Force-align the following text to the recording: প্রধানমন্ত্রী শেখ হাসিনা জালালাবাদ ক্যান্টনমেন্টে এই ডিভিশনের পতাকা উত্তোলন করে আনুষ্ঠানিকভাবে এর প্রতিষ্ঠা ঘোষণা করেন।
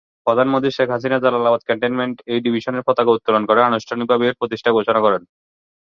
প্রধানমন্ত্রী 0.27 0.71
শেখ 0.73 0.87
হাসিনা 0.91 1.17
জালালাবাদ 1.19 1.61
ক্যান্টনমেন্টে 1.65 2.21
এই 2.33 2.39
ডিভিশনের 2.45 2.85
পতাকা 2.87 3.11
উত্তোলন 3.13 3.43
করে 3.49 3.61
আনুষ্ঠানিকভাবে 3.63 4.23
এর 4.27 4.39
প্রতিষ্ঠা 4.39 4.69
ঘোষণা 4.77 4.99
করেন। 5.05 5.21